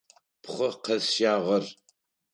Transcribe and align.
Пхъэ 0.43 0.69
къэсщагъэр. 0.83 1.65